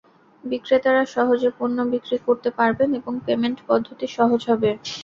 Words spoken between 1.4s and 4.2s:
পণ্য বিক্রি করতে পারবেন এবং পেমেন্ট পদ্ধতি